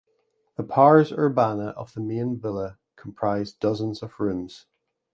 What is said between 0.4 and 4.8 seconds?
The "pars urbana" of the main villa comprised dozens of rooms.